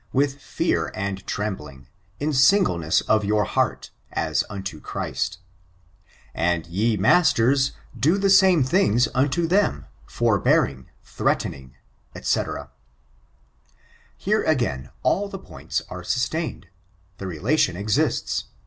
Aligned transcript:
I 0.17 0.25
fear 0.25 0.91
and 0.95 1.23
trembling, 1.27 1.87
in 2.19 2.33
singleness 2.33 3.01
of 3.01 3.23
your 3.23 3.43
heart, 3.43 3.91
as 4.11 4.43
imto 4.49 4.81
Christ 4.81 5.37
••* 6.13 6.33
And 6.33 6.65
ye 6.65 6.97
masters, 6.97 7.73
do 7.95 8.17
the 8.17 8.31
same 8.31 8.63
things 8.63 9.07
unto 9.13 9.45
them; 9.45 9.85
forbearing 10.07 10.87
threatening,'* 11.03 11.75
&c. 12.19 12.43
Here, 14.17 14.41
again, 14.41 14.89
all 15.03 15.29
the 15.29 15.37
points 15.37 15.83
are 15.87 16.03
sustained. 16.03 16.65
The 17.19 17.27
relation 17.27 17.75
exists. 17.77 18.45